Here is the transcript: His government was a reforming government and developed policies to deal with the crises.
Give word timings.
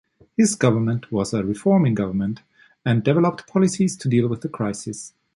His 0.35 0.55
government 0.55 1.11
was 1.11 1.31
a 1.31 1.43
reforming 1.43 1.93
government 1.93 2.41
and 2.83 3.03
developed 3.03 3.45
policies 3.45 3.95
to 3.97 4.09
deal 4.09 4.27
with 4.27 4.41
the 4.41 4.49
crises. 4.49 5.13